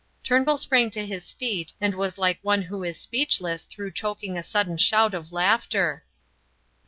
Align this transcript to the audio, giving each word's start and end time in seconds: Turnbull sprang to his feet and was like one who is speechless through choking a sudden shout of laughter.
Turnbull 0.23 0.57
sprang 0.57 0.89
to 0.89 1.05
his 1.05 1.31
feet 1.31 1.73
and 1.79 1.93
was 1.93 2.17
like 2.17 2.39
one 2.41 2.63
who 2.63 2.83
is 2.83 2.99
speechless 2.99 3.65
through 3.65 3.91
choking 3.91 4.35
a 4.35 4.41
sudden 4.41 4.77
shout 4.77 5.13
of 5.13 5.31
laughter. 5.31 6.03